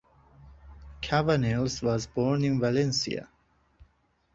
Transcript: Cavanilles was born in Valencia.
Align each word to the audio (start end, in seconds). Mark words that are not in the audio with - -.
Cavanilles 1.01 1.83
was 1.83 2.07
born 2.07 2.43
in 2.43 2.59
Valencia. 2.59 3.29